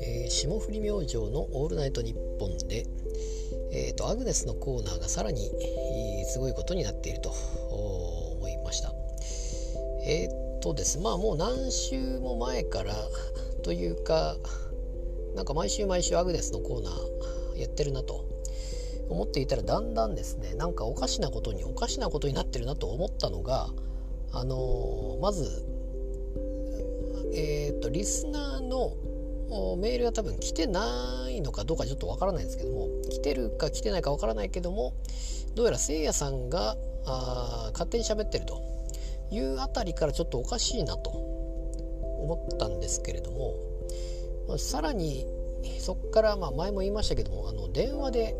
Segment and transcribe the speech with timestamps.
[0.00, 2.86] えー霜降り明星の「オールナイトニッポンで」
[3.70, 5.50] えーと、アグネスのコーナーがさらに
[6.26, 7.30] すごいことになっていると
[7.70, 8.94] 思いました。
[10.06, 10.98] えっ、ー、とです。
[10.98, 12.94] まあもう何週も前から
[13.62, 14.38] というか
[15.34, 18.24] なんか毎週毎週アグネスのコーナーやってるなと
[19.10, 23.68] 思っていたらだんだんですねなんかおかしなことにおかしなことになってるなと思ったのが
[24.32, 25.72] あの、まず
[27.34, 28.96] え、ー、とリスナーの
[29.76, 34.94] メールが多分来てないのかどうかちょっとわからないんですけども来てるか来てないかわからないけども
[35.54, 38.62] どうやらせいやさんがあ勝手に喋ってると
[39.30, 43.54] いうあたりからちょっとおかしいなと思ったんですけれども、
[44.48, 45.26] まあ、さらに
[45.78, 48.34] そこからまあ前も言いましたけどもあの電話で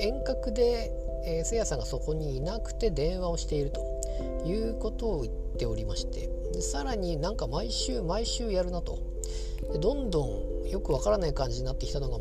[0.00, 0.92] 遠隔で、
[1.26, 3.91] えー、せいやさんがそこにいなくて電話をしていると
[4.44, 8.98] いうことを言っておりましてでさらになんか毎週毎週やるなと。
[9.72, 12.18] でどんどんよくわからない感じになってきたのが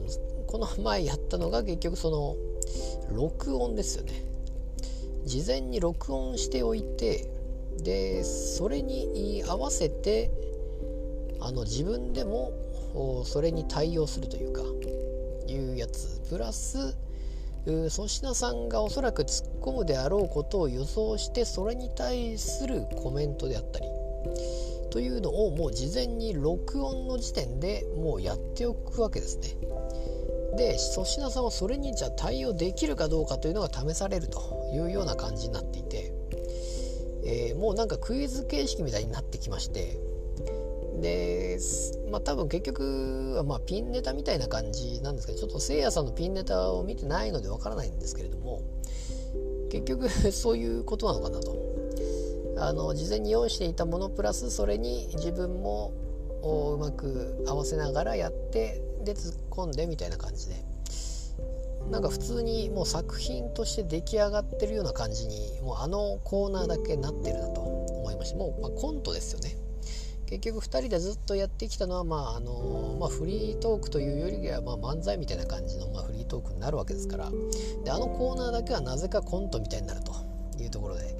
[0.47, 2.36] この前やったのが結局その
[3.16, 4.23] 録音ですよね。
[5.25, 7.28] 事前に録音しておいて
[7.83, 10.31] でそれに合わせて
[11.39, 12.52] あの自分でも
[13.25, 14.61] それに対応するというか
[15.47, 16.22] いうやつ。
[16.30, 16.95] プラス
[17.66, 23.86] 粗品さんがおそらく突っ込むであろうことを予想してそれに対するコメントであったり。
[24.92, 29.56] というのをもう事前に録音の時点でもうやっておくわけですね。
[30.58, 36.14] で粗品さんはそれにじゃあ対応できるかどうかというのが試されるというような感じになっていて、
[37.23, 40.11] えー、もうなんかクイズ形式みたいになってきまして。
[41.00, 41.58] で
[42.11, 48.61] まあ多分結局はまあピンネタみたいな感じなんですけどちょっとせいやさんのピンネタを見てないのでわからないんですけれども
[49.72, 51.72] 結局そういうことなのかなと。
[52.58, 55.94] あの事前に用意していたものプラスそれに自分も
[56.44, 60.72] うまく合わせながらやってで突っ込んでみたいな感じで。
[61.90, 69.58] なんか普通にもう作品として出来上がってるような感じにもうあのコーナーだけなってるなと思いましたもう、まあ、コントですよね。
[70.31, 77.30] 結局2人でずっとやってきたのは、まああのまあ、フリートークというよりは、まあ、漫才みたいな感じの、まあ、フリートークになるわけですから
[77.84, 80.14] であのコーナーだけはなぜかコントみたいになると
[80.58, 81.14] いうところで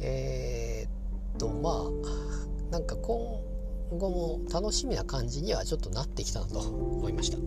[0.00, 3.40] えー、っとまあなんか今
[3.98, 7.38] 後も楽しみな感じにはちょっとなってきたなと思いました。